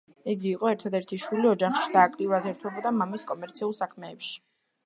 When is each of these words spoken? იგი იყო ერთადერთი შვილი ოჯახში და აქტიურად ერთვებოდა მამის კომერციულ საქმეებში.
იგი 0.31 0.47
იყო 0.51 0.69
ერთადერთი 0.75 1.19
შვილი 1.25 1.51
ოჯახში 1.51 1.93
და 1.97 2.05
აქტიურად 2.09 2.49
ერთვებოდა 2.53 2.93
მამის 3.03 3.29
კომერციულ 3.33 3.77
საქმეებში. 3.83 4.35